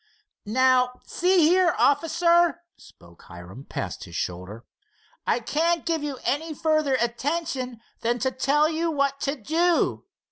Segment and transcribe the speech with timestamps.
[0.47, 4.65] "Now, see here, officer," spoke Hiram, past his shoulder,
[5.27, 10.05] "I can't give you any further attention than to tell you what to do.